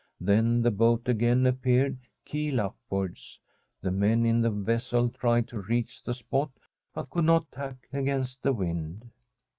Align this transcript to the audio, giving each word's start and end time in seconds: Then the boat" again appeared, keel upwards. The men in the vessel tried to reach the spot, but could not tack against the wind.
Then 0.19 0.63
the 0.63 0.71
boat" 0.71 1.07
again 1.07 1.45
appeared, 1.45 1.95
keel 2.25 2.59
upwards. 2.59 3.39
The 3.81 3.91
men 3.91 4.25
in 4.25 4.41
the 4.41 4.49
vessel 4.49 5.09
tried 5.09 5.47
to 5.49 5.61
reach 5.61 6.01
the 6.01 6.15
spot, 6.15 6.49
but 6.91 7.11
could 7.11 7.25
not 7.25 7.51
tack 7.51 7.87
against 7.93 8.41
the 8.41 8.51
wind. 8.51 9.11